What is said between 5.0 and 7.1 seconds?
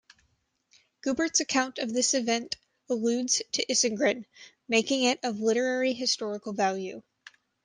it of literary-historical value.